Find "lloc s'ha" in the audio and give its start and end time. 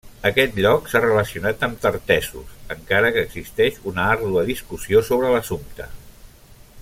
0.65-1.01